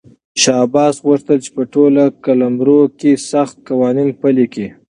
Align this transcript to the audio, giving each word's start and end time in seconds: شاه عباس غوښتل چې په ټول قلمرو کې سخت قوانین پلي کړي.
شاه 0.41 0.59
عباس 0.67 0.95
غوښتل 1.07 1.37
چې 1.45 1.49
په 1.55 1.63
ټول 1.73 1.93
قلمرو 2.25 2.81
کې 2.99 3.11
سخت 3.31 3.55
قوانین 3.69 4.09
پلي 4.21 4.45
کړي. 4.53 4.67